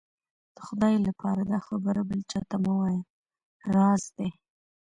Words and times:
د 0.55 0.57
خدای 0.67 0.93
لهپاره 1.05 1.41
دا 1.51 1.59
خبره 1.67 2.01
بل 2.09 2.19
چا 2.31 2.39
ته 2.49 2.55
مه 2.63 2.73
وايه، 2.79 3.01
راز 3.75 4.03
دی. 4.17 4.29